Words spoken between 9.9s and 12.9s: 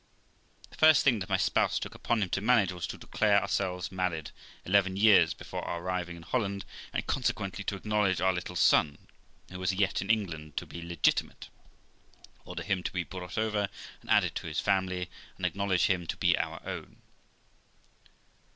in England, to be legitimate; order him